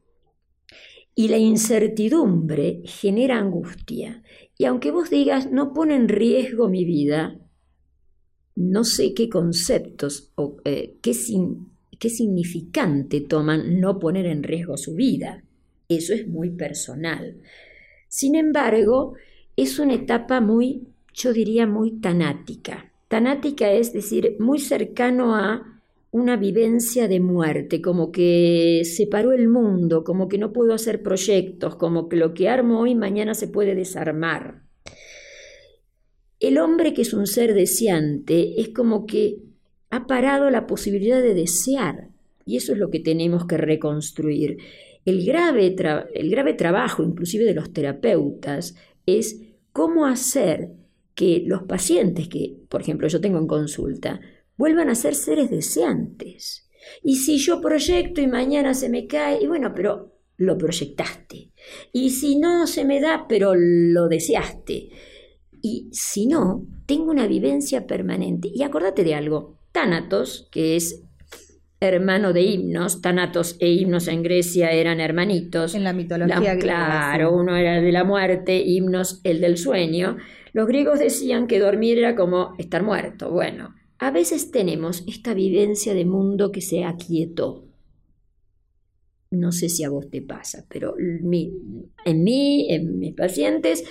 y 1.15 1.27
la 1.27 1.37
incertidumbre 1.37 2.81
genera 2.85 3.37
angustia. 3.37 4.23
Y 4.57 4.65
aunque 4.65 4.91
vos 4.91 5.09
digas, 5.09 5.51
no 5.51 5.73
pone 5.73 5.95
en 5.95 6.07
riesgo 6.07 6.69
mi 6.69 6.85
vida, 6.85 7.37
no 8.55 8.83
sé 8.83 9.13
qué 9.13 9.29
conceptos 9.29 10.31
o 10.35 10.57
eh, 10.65 10.95
qué, 11.01 11.13
qué 11.99 12.09
significante 12.09 13.21
toman 13.21 13.79
no 13.79 13.99
poner 13.99 14.25
en 14.25 14.43
riesgo 14.43 14.77
su 14.77 14.95
vida. 14.95 15.43
Eso 15.89 16.13
es 16.13 16.27
muy 16.27 16.49
personal. 16.49 17.37
Sin 18.07 18.35
embargo, 18.35 19.15
es 19.55 19.79
una 19.79 19.95
etapa 19.95 20.41
muy, 20.41 20.87
yo 21.13 21.33
diría, 21.33 21.67
muy 21.67 21.99
tanática. 21.99 22.91
Tanática 23.07 23.71
es 23.71 23.93
decir, 23.93 24.37
muy 24.39 24.59
cercano 24.59 25.35
a 25.35 25.70
una 26.11 26.35
vivencia 26.35 27.07
de 27.07 27.21
muerte, 27.21 27.81
como 27.81 28.11
que 28.11 28.81
se 28.83 29.07
paró 29.07 29.31
el 29.31 29.47
mundo, 29.47 30.03
como 30.03 30.27
que 30.27 30.37
no 30.37 30.51
puedo 30.51 30.73
hacer 30.73 31.01
proyectos, 31.01 31.75
como 31.75 32.09
que 32.09 32.17
lo 32.17 32.33
que 32.33 32.49
armo 32.49 32.81
hoy 32.81 32.95
mañana 32.95 33.33
se 33.33 33.47
puede 33.47 33.75
desarmar. 33.75 34.63
El 36.39 36.57
hombre 36.57 36.93
que 36.93 37.03
es 37.03 37.13
un 37.13 37.27
ser 37.27 37.53
deseante 37.53 38.59
es 38.59 38.69
como 38.69 39.05
que 39.05 39.37
ha 39.89 40.05
parado 40.05 40.49
la 40.49 40.67
posibilidad 40.67 41.21
de 41.21 41.33
desear 41.33 42.09
y 42.45 42.57
eso 42.57 42.73
es 42.73 42.77
lo 42.77 42.89
que 42.89 42.99
tenemos 42.99 43.45
que 43.45 43.57
reconstruir. 43.57 44.57
El 45.05 45.25
grave, 45.25 45.75
el 46.13 46.29
grave 46.29 46.53
trabajo, 46.53 47.03
inclusive 47.03 47.45
de 47.45 47.53
los 47.53 47.71
terapeutas, 47.71 48.75
es 49.05 49.41
cómo 49.71 50.05
hacer 50.05 50.71
que 51.15 51.43
los 51.45 51.63
pacientes 51.63 52.27
que, 52.27 52.57
por 52.69 52.81
ejemplo, 52.81 53.07
yo 53.07 53.21
tengo 53.21 53.37
en 53.37 53.47
consulta, 53.47 54.21
vuelvan 54.57 54.89
a 54.89 54.95
ser 54.95 55.15
seres 55.15 55.49
deseantes. 55.49 56.69
Y 57.03 57.17
si 57.17 57.37
yo 57.37 57.61
proyecto 57.61 58.21
y 58.21 58.27
mañana 58.27 58.73
se 58.73 58.89
me 58.89 59.07
cae, 59.07 59.41
y 59.41 59.47
bueno, 59.47 59.73
pero 59.75 60.11
lo 60.37 60.57
proyectaste. 60.57 61.51
Y 61.93 62.09
si 62.09 62.37
no 62.37 62.65
se 62.67 62.85
me 62.85 62.99
da, 62.99 63.25
pero 63.27 63.53
lo 63.55 64.07
deseaste. 64.07 64.89
Y 65.61 65.89
si 65.91 66.25
no, 66.25 66.65
tengo 66.87 67.11
una 67.11 67.27
vivencia 67.27 67.85
permanente. 67.85 68.49
Y 68.53 68.63
acordate 68.63 69.03
de 69.03 69.13
algo, 69.13 69.59
Tánatos, 69.71 70.49
que 70.51 70.75
es 70.75 71.03
hermano 71.79 72.31
de 72.33 72.41
himnos, 72.41 73.01
Tánatos 73.01 73.57
e 73.59 73.69
himnos 73.69 74.07
en 74.07 74.23
Grecia 74.23 74.71
eran 74.71 74.99
hermanitos. 74.99 75.75
En 75.75 75.83
la 75.83 75.93
mitología 75.93 76.57
Claro, 76.57 77.33
uno 77.33 77.55
era 77.55 77.81
de 77.81 77.91
la 77.91 78.03
muerte, 78.03 78.57
himnos 78.57 79.21
el 79.23 79.41
del 79.41 79.57
sueño. 79.57 80.17
Los 80.53 80.67
griegos 80.67 80.99
decían 80.99 81.47
que 81.47 81.59
dormir 81.59 81.97
era 81.97 82.15
como 82.15 82.53
estar 82.57 82.83
muerto. 82.83 83.31
Bueno, 83.31 83.75
a 84.01 84.09
veces 84.09 84.49
tenemos 84.49 85.03
esta 85.07 85.35
vivencia 85.35 85.93
de 85.93 86.05
mundo 86.05 86.51
que 86.51 86.61
se 86.61 86.83
aquietó. 86.83 87.67
No 89.29 89.51
sé 89.51 89.69
si 89.69 89.83
a 89.83 89.91
vos 89.91 90.09
te 90.09 90.23
pasa, 90.23 90.65
pero 90.67 90.95
en 90.97 91.29
mí, 91.29 91.53
en 92.67 92.97
mis 92.97 93.13
pacientes, 93.13 93.83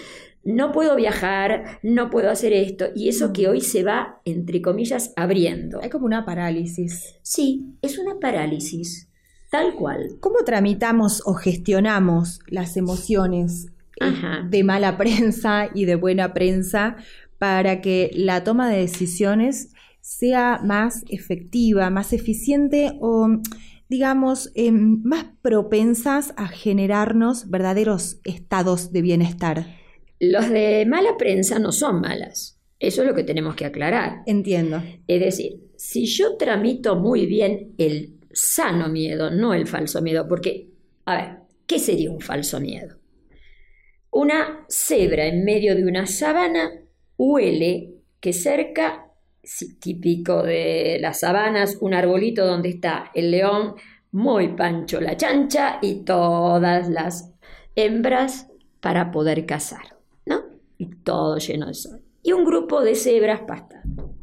no 0.43 0.73
puedo 0.73 0.97
viajar, 0.97 1.79
no 1.85 2.11
puedo 2.11 2.29
hacer 2.29 2.53
esto, 2.53 2.87
y 2.93 3.09
eso 3.09 3.33
que 3.33 3.49
hoy 3.49 3.61
se 3.61 3.85
va, 3.85 4.21
entre 4.25 4.61
comillas, 4.61 5.13
abriendo. 5.15 5.81
Hay 5.81 5.91
como 5.91 6.07
una 6.07 6.25
parálisis. 6.25 7.15
Sí, 7.23 7.77
es 7.81 7.97
una 7.97 8.19
parálisis, 8.19 9.09
tal 9.49 9.77
cual. 9.77 10.17
¿Cómo 10.19 10.39
tramitamos 10.45 11.23
o 11.25 11.35
gestionamos 11.35 12.41
las 12.49 12.77
emociones 12.77 13.69
eh, 14.01 14.13
de 14.49 14.65
mala 14.65 14.99
prensa 14.99 15.71
y 15.73 15.85
de 15.85 15.95
buena 15.95 16.35
prensa 16.35 16.97
para 17.39 17.81
que 17.81 18.11
la 18.13 18.43
toma 18.43 18.69
de 18.69 18.79
decisiones 18.79 19.73
sea 20.01 20.61
más 20.65 21.05
efectiva, 21.09 21.91
más 21.91 22.13
eficiente 22.13 22.99
o, 23.01 23.29
digamos, 23.89 24.51
em, 24.55 25.03
más 25.03 25.27
propensas 25.43 26.33
a 26.37 26.49
generarnos 26.49 27.51
verdaderos 27.51 28.21
estados 28.25 28.93
de 28.93 29.03
bienestar. 29.03 29.67
Los 30.19 30.51
de 30.51 30.87
mala 30.87 31.17
prensa 31.17 31.59
no 31.59 31.73
son 31.73 32.01
malas. 32.01 32.61
Eso 32.79 33.03
es 33.03 33.09
lo 33.09 33.15
que 33.15 33.25
tenemos 33.25 33.55
que 33.55 33.67
aclarar. 33.67 34.23
Entiendo. 34.27 34.83
Es 35.07 35.21
decir, 35.21 35.61
si 35.77 36.07
yo 36.07 36.37
tramito 36.37 36.97
muy 36.97 37.27
bien 37.27 37.75
el 37.77 38.19
sano 38.33 38.89
miedo, 38.89 39.31
no 39.31 39.55
el 39.55 39.67
falso 39.67 40.01
miedo, 40.01 40.27
porque, 40.27 40.69
a 41.05 41.17
ver, 41.17 41.37
¿qué 41.67 41.79
sería 41.79 42.11
un 42.11 42.21
falso 42.21 42.59
miedo? 42.59 42.97
Una 44.11 44.65
cebra 44.69 45.27
en 45.27 45.45
medio 45.45 45.75
de 45.75 45.85
una 45.85 46.07
sabana 46.07 46.71
huele 47.17 47.95
que 48.19 48.33
cerca 48.33 49.10
típico 49.81 50.43
de 50.43 50.99
las 51.01 51.21
sabanas, 51.21 51.79
un 51.81 51.95
arbolito 51.95 52.47
donde 52.47 52.71
está 52.71 53.11
el 53.15 53.31
león, 53.31 53.75
muy 54.13 54.49
pancho 54.49 55.01
la 55.01 55.17
chancha 55.17 55.79
y 55.83 56.05
todas 56.05 56.89
las 56.89 57.33
hembras 57.77 58.49
para 58.81 59.11
poder 59.11 59.47
cazar, 59.47 59.97
¿no? 60.27 60.43
Y 60.79 60.87
todo 60.87 61.39
lleno 61.39 61.67
de 61.67 61.75
sol. 61.75 62.03
Y 62.23 62.33
un 62.33 62.45
grupo 62.45 62.83
de 62.83 62.95
cebras 62.95 63.41
pastando. 63.47 64.15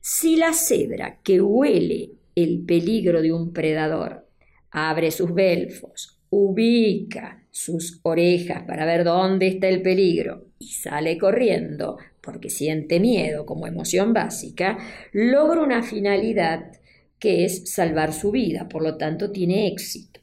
Si 0.00 0.36
la 0.36 0.52
cebra 0.52 1.20
que 1.22 1.40
huele 1.40 2.12
el 2.34 2.64
peligro 2.64 3.20
de 3.20 3.32
un 3.32 3.52
predador 3.52 4.26
abre 4.70 5.10
sus 5.10 5.34
belfos, 5.34 6.20
ubica 6.30 7.44
sus 7.50 8.00
orejas 8.02 8.62
para 8.62 8.86
ver 8.86 9.04
dónde 9.04 9.48
está 9.48 9.68
el 9.68 9.82
peligro 9.82 10.46
y 10.58 10.68
sale 10.68 11.18
corriendo 11.18 11.98
porque 12.22 12.50
siente 12.50 13.00
miedo 13.00 13.46
como 13.46 13.66
emoción 13.66 14.12
básica, 14.12 14.78
logra 15.12 15.62
una 15.62 15.82
finalidad 15.82 16.72
que 17.18 17.44
es 17.44 17.72
salvar 17.72 18.12
su 18.12 18.30
vida, 18.30 18.68
por 18.68 18.82
lo 18.82 18.96
tanto 18.96 19.30
tiene 19.30 19.66
éxito. 19.68 20.20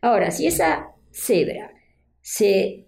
Ahora, 0.00 0.30
si 0.30 0.46
esa 0.46 0.88
cebra 1.10 1.72
se 2.20 2.86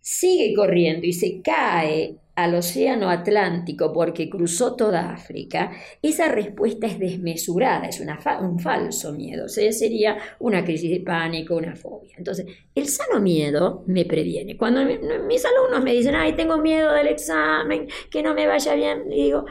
sigue 0.00 0.54
corriendo 0.54 1.06
y 1.06 1.12
se 1.12 1.40
cae 1.42 2.16
al 2.38 2.54
Océano 2.54 3.10
Atlántico 3.10 3.92
porque 3.92 4.30
cruzó 4.30 4.76
toda 4.76 5.10
África, 5.10 5.72
esa 6.00 6.28
respuesta 6.28 6.86
es 6.86 6.96
desmesurada, 6.96 7.88
es 7.88 8.00
un 8.40 8.60
falso 8.60 9.12
miedo, 9.12 9.48
sería 9.48 10.16
una 10.38 10.64
crisis 10.64 10.88
de 10.88 11.00
pánico, 11.00 11.56
una 11.56 11.74
fobia. 11.74 12.14
Entonces, 12.16 12.46
el 12.76 12.86
sano 12.86 13.18
miedo 13.18 13.82
me 13.88 14.04
previene. 14.04 14.56
Cuando 14.56 14.84
mis 14.84 15.44
alumnos 15.44 15.82
me 15.82 15.92
dicen, 15.92 16.14
ay, 16.14 16.34
tengo 16.34 16.58
miedo 16.58 16.92
del 16.92 17.08
examen, 17.08 17.88
que 18.08 18.22
no 18.22 18.34
me 18.34 18.46
vaya 18.46 18.72
bien, 18.76 19.10
y 19.10 19.24
digo, 19.24 19.44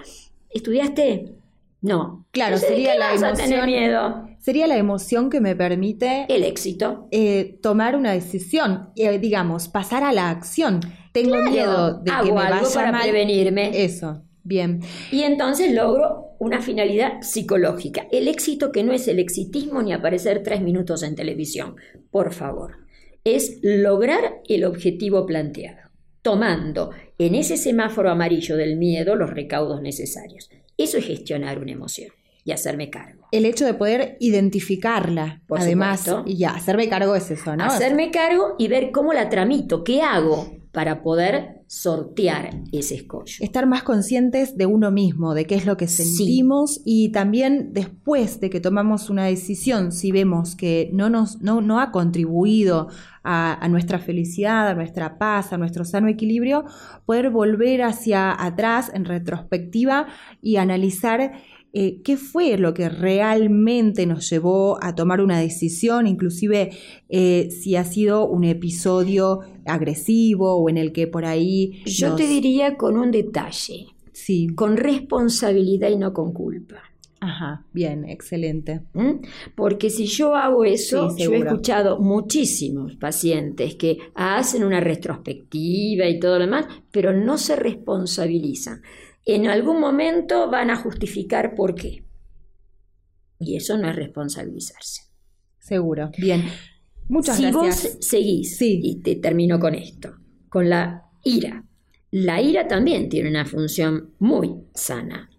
¿estudiaste? 0.50 1.36
No. 1.82 2.26
Claro, 2.32 2.58
sería 2.58 2.98
la 2.98 3.14
emoción. 3.14 3.66
miedo? 3.66 4.30
Sería 4.40 4.66
la 4.66 4.78
emoción 4.78 5.30
que 5.30 5.42
me 5.42 5.58
permite. 5.58 6.26
El 6.30 6.44
éxito. 6.44 7.10
Eh, 7.12 7.60
tomar 7.62 7.98
una 7.98 8.14
decisión, 8.14 8.92
eh, 8.96 9.20
digamos, 9.20 9.68
pasar 9.68 10.04
a 10.04 10.14
la 10.14 10.30
acción 10.30 10.80
tengo 11.24 11.42
miedo 11.50 12.00
de 12.02 12.12
que 12.24 12.32
me 12.32 12.42
algo 12.42 12.70
para 12.74 13.02
prevenirme. 13.02 13.84
Eso, 13.84 14.24
bien. 14.44 14.82
Y 15.12 15.24
entonces 15.24 15.74
logro 15.74 16.36
una 16.40 16.62
finalidad 16.62 17.22
psicológica. 17.22 18.08
El 18.12 18.28
éxito 18.28 18.72
que 18.72 18.84
no 18.84 18.94
es 18.94 19.08
el 19.08 19.20
exitismo 19.20 19.82
ni 19.82 19.94
aparecer 19.94 20.44
tres 20.44 20.62
minutos 20.62 21.04
en 21.04 21.16
televisión, 21.16 21.76
por 22.12 22.34
favor. 22.34 22.76
Es 23.24 23.60
lograr 23.62 24.42
el 24.48 24.64
objetivo 24.64 25.26
planteado, 25.26 25.90
tomando 26.22 26.92
en 27.18 27.36
ese 27.36 27.58
semáforo 27.58 28.10
amarillo 28.10 28.56
del 28.56 28.78
miedo 28.78 29.16
los 29.16 29.32
recaudos 29.32 29.82
necesarios. 29.82 30.50
Eso 30.78 30.98
es 31.00 31.06
gestionar 31.06 31.60
una 31.60 31.72
emoción 31.72 32.12
y 32.46 32.52
hacerme 32.52 32.90
cargo. 32.90 33.28
El 33.32 33.46
hecho 33.46 33.66
de 33.66 33.74
poder 33.74 34.16
identificarla, 34.22 35.42
Por 35.48 35.60
además, 35.60 36.08
y 36.26 36.38
ya, 36.38 36.52
hacerme 36.52 36.88
cargo 36.88 37.14
es 37.16 37.30
eso, 37.30 37.58
¿no? 37.58 37.66
Hacerme 37.66 38.12
cargo 38.12 38.56
y 38.58 38.70
ver 38.70 38.92
cómo 38.92 39.12
la 39.12 39.28
tramito, 39.28 39.84
qué 39.84 40.02
hago 40.02 40.58
para 40.78 41.02
poder 41.02 41.64
sortear 41.66 42.52
ese 42.72 42.94
escollo. 42.94 43.38
Estar 43.40 43.66
más 43.66 43.82
conscientes 43.82 44.58
de 44.58 44.68
uno 44.68 44.92
mismo, 44.92 45.34
de 45.34 45.48
qué 45.48 45.56
es 45.56 45.66
lo 45.66 45.76
que 45.76 45.88
sentimos 45.88 46.82
y 46.86 47.12
también 47.12 47.74
después 47.74 48.40
de 48.40 48.52
que 48.52 48.60
tomamos 48.60 49.10
una 49.10 49.26
decisión, 49.26 49.92
si 49.92 50.12
vemos 50.12 50.56
que 50.56 50.92
no, 50.94 51.10
nos, 51.10 51.42
no, 51.42 51.80
ha 51.80 51.92
contribuido 51.92 52.90
a, 53.24 53.56
a, 53.56 53.68
nuestra 53.70 53.98
felicidad, 53.98 54.68
a 54.68 54.76
nuestra 54.76 55.18
paz, 55.18 55.52
a 55.52 55.58
nuestro 55.58 55.84
sano 55.84 56.10
equilibrio, 56.10 56.66
poder 57.08 57.32
volver 57.32 57.82
hacia 57.82 58.40
atrás 58.40 58.92
en 58.94 59.06
retrospectiva 59.06 60.06
y 60.44 60.58
analizar 60.58 61.42
eh, 61.74 62.02
qué 62.04 62.18
fue 62.18 62.58
lo 62.58 62.74
que 62.74 62.90
realmente 62.90 64.06
nos 64.06 64.30
llevó 64.30 64.82
a 64.82 64.96
tomar 64.96 65.22
una 65.22 65.40
decisión, 65.40 66.08
inclusive 66.08 66.72
eh, 67.10 67.50
si 67.52 67.76
ha 67.76 67.84
sido 67.84 68.28
un 68.28 68.46
episodio 68.46 69.42
agresivo 69.66 70.56
o 70.56 70.70
en 70.70 70.78
el 70.78 70.92
que 70.92 71.08
por 71.08 71.26
ahí... 71.26 71.84
Yo 71.86 72.16
te 72.16 72.26
diría 72.26 72.78
con 72.78 72.98
un 72.98 73.12
detalle, 73.12 73.88
sí. 74.14 74.48
con 74.56 74.78
responsabilidad 74.78 75.90
y 75.90 75.98
no 75.98 76.14
con 76.14 76.34
culpa. 76.34 76.82
Ajá, 77.20 77.66
bien, 77.74 78.06
excelente. 78.06 78.82
¿Mm? 78.94 79.22
Porque 79.56 79.90
si 79.90 80.06
yo 80.06 80.36
hago 80.36 80.64
eso, 80.64 81.16
yo 81.18 81.32
he 81.32 81.40
escuchado 81.40 82.00
muchísimos 82.00 82.96
pacientes 82.96 83.76
que 83.76 83.98
hacen 84.14 84.64
una 84.64 84.80
retrospectiva 84.80 86.08
y 86.08 86.20
todo 86.20 86.36
lo 86.38 86.46
demás, 86.46 86.66
pero 86.92 87.14
no 87.14 87.38
se 87.38 87.56
responsabilizan 87.56 88.82
en 89.28 89.48
algún 89.48 89.80
momento 89.80 90.50
van 90.50 90.70
a 90.70 90.78
justificar 90.78 91.54
por 91.54 91.76
qué. 91.76 92.06
Y 93.40 93.56
eso 93.56 93.78
no 93.78 93.90
es 93.90 93.96
responsabilizarse. 93.96 95.04
Seguro. 95.60 96.12
Bien. 96.18 96.44
Muchas 97.10 97.40
gracias. 97.40 97.80
Si 97.80 97.88
vos 97.88 97.98
seguís, 98.06 98.62
y 98.62 99.02
te 99.02 99.16
termino 99.16 99.60
con 99.60 99.76
esto, 99.76 100.16
con 100.50 100.70
la 100.70 101.04
ira. 101.24 101.64
La 102.12 102.42
ira 102.42 102.68
también 102.68 103.10
tiene 103.10 103.30
una 103.30 103.46
función 103.46 104.14
muy 104.20 104.56
sana. 104.74 105.30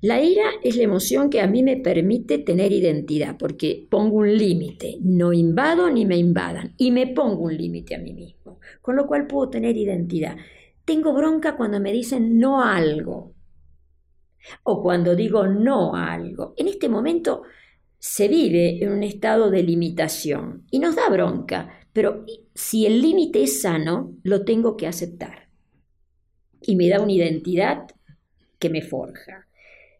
La 0.00 0.22
ira 0.22 0.44
es 0.62 0.76
la 0.76 0.82
emoción 0.82 1.30
que 1.30 1.40
a 1.40 1.46
mí 1.46 1.62
me 1.62 1.78
permite 1.78 2.38
tener 2.38 2.72
identidad, 2.72 3.36
porque 3.38 3.86
pongo 3.90 4.18
un 4.18 4.36
límite, 4.36 4.98
no 5.00 5.32
invado 5.32 5.90
ni 5.90 6.04
me 6.04 6.16
invadan, 6.18 6.74
y 6.76 6.90
me 6.90 7.06
pongo 7.06 7.44
un 7.44 7.56
límite 7.56 7.94
a 7.94 7.98
mí 7.98 8.12
mismo, 8.12 8.60
con 8.82 8.96
lo 8.96 9.06
cual 9.06 9.26
puedo 9.26 9.48
tener 9.48 9.76
identidad. 9.76 10.36
Tengo 10.84 11.12
bronca 11.12 11.56
cuando 11.56 11.80
me 11.80 11.92
dicen 11.92 12.38
no 12.38 12.62
a 12.62 12.76
algo, 12.76 13.34
o 14.62 14.82
cuando 14.82 15.16
digo 15.16 15.46
no 15.46 15.94
a 15.94 16.12
algo. 16.12 16.54
En 16.56 16.68
este 16.68 16.88
momento 16.88 17.42
se 17.98 18.28
vive 18.28 18.82
en 18.84 18.92
un 18.92 19.02
estado 19.02 19.50
de 19.50 19.62
limitación 19.62 20.66
y 20.70 20.78
nos 20.78 20.96
da 20.96 21.08
bronca, 21.08 21.70
pero 21.92 22.24
si 22.54 22.84
el 22.84 23.00
límite 23.00 23.42
es 23.42 23.62
sano, 23.62 24.14
lo 24.22 24.44
tengo 24.44 24.76
que 24.76 24.86
aceptar. 24.86 25.48
Y 26.60 26.76
me 26.76 26.88
da 26.88 27.00
una 27.00 27.12
identidad 27.12 27.86
que 28.58 28.68
me 28.68 28.82
forja. 28.82 29.46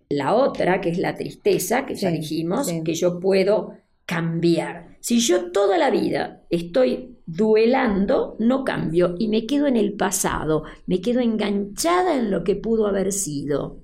La 0.09 0.35
otra, 0.35 0.81
que 0.81 0.91
es 0.91 0.99
la 0.99 1.15
tristeza, 1.15 1.87
que 1.87 1.95
ya 1.95 2.11
dijimos, 2.11 2.71
que 2.85 2.95
yo 2.95 3.19
puedo 3.19 3.79
cambiar. 4.07 4.99
Si 5.01 5.19
yo 5.21 5.51
toda 5.51 5.79
la 5.79 5.91
vida 5.91 6.45
estoy 6.51 7.14
duelando, 7.27 8.37
no 8.39 8.65
cambio 8.65 9.15
y 9.19 9.29
me 9.29 9.47
quedo 9.47 9.67
en 9.67 9.77
el 9.77 9.95
pasado, 9.95 10.65
me 10.87 11.01
quedo 11.01 11.21
enganchada 11.21 12.17
en 12.17 12.31
lo 12.31 12.45
que 12.45 12.57
pudo 12.57 12.87
haber 12.87 13.13
sido 13.13 13.79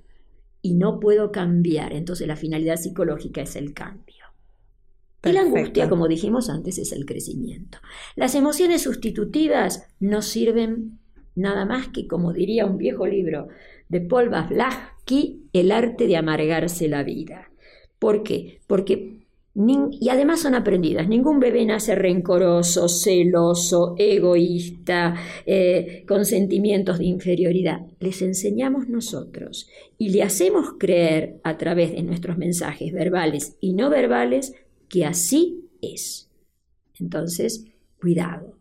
y 0.62 0.74
no 0.74 1.00
puedo 1.00 1.32
cambiar. 1.32 1.92
Entonces 1.92 2.26
la 2.26 2.36
finalidad 2.36 2.76
psicológica 2.76 3.42
es 3.42 3.56
el 3.56 3.72
cambio. 3.72 4.16
Y 5.24 5.32
la 5.32 5.42
angustia, 5.42 5.88
como 5.88 6.08
dijimos 6.08 6.48
antes, 6.48 6.78
es 6.78 6.92
el 6.92 7.04
crecimiento. 7.04 7.78
Las 8.16 8.34
emociones 8.34 8.82
sustitutivas 8.82 9.86
no 10.00 10.22
sirven 10.22 10.98
nada 11.34 11.66
más 11.66 11.88
que, 11.88 12.06
como 12.06 12.32
diría 12.32 12.64
un 12.64 12.78
viejo 12.78 13.06
libro 13.06 13.48
de 13.88 14.00
Paul 14.00 14.30
Vavlaki, 14.30 15.48
el 15.52 15.72
arte 15.72 16.06
de 16.06 16.16
amargarse 16.16 16.88
la 16.88 17.02
vida. 17.02 17.50
¿Por 17.98 18.22
qué? 18.22 18.60
Porque, 18.66 19.26
y 19.54 20.08
además 20.08 20.40
son 20.40 20.54
aprendidas, 20.54 21.08
ningún 21.08 21.40
bebé 21.40 21.64
nace 21.66 21.94
rencoroso, 21.94 22.88
celoso, 22.88 23.94
egoísta, 23.98 25.16
eh, 25.44 26.04
con 26.06 26.24
sentimientos 26.24 26.98
de 26.98 27.06
inferioridad. 27.06 27.80
Les 27.98 28.22
enseñamos 28.22 28.88
nosotros 28.88 29.68
y 29.98 30.10
le 30.10 30.22
hacemos 30.22 30.74
creer 30.78 31.40
a 31.42 31.56
través 31.58 31.92
de 31.92 32.02
nuestros 32.02 32.38
mensajes 32.38 32.92
verbales 32.92 33.56
y 33.60 33.72
no 33.74 33.90
verbales 33.90 34.54
que 34.88 35.04
así 35.04 35.68
es. 35.82 36.30
Entonces, 36.98 37.64
cuidado. 38.00 38.58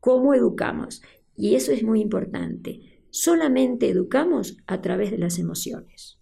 ¿Cómo 0.00 0.34
educamos? 0.34 1.02
Y 1.36 1.54
eso 1.54 1.72
es 1.72 1.84
muy 1.84 2.00
importante 2.00 2.92
solamente 3.12 3.90
educamos 3.90 4.56
a 4.66 4.80
través 4.80 5.12
de 5.12 5.18
las 5.18 5.38
emociones. 5.38 6.18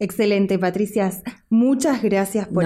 Excelente, 0.00 0.58
Patricia. 0.58 1.12
Muchas 1.50 2.02
gracias 2.02 2.48
por, 2.48 2.64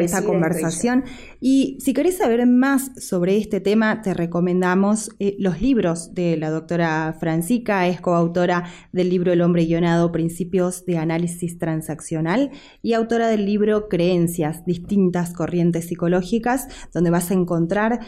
esta, 0.00 0.24
conversación. 0.24 1.04
Y 1.38 1.76
si 1.80 1.92
querés 1.92 2.16
saber 2.16 2.46
más 2.46 2.92
sobre 2.96 3.36
este 3.36 3.60
tema, 3.60 4.00
te 4.00 4.14
recomendamos 4.14 5.10
eh, 5.18 5.36
los 5.38 5.60
libros 5.60 6.14
de 6.14 6.38
la 6.38 6.48
doctora 6.48 7.14
Francica, 7.20 7.86
es 7.88 8.00
coautora 8.00 8.64
del 8.90 9.10
libro 9.10 9.32
El 9.32 9.42
hombre 9.42 9.66
guionado, 9.66 10.12
Principios 10.12 10.86
de 10.86 10.96
Análisis 10.96 11.58
Transaccional, 11.58 12.50
y 12.80 12.94
autora 12.94 13.28
del 13.28 13.44
libro 13.44 13.90
Creencias, 13.90 14.64
distintas 14.64 15.34
corrientes 15.34 15.88
psicológicas, 15.88 16.68
donde 16.94 17.10
vas 17.10 17.30
a 17.30 17.34
encontrar 17.34 18.00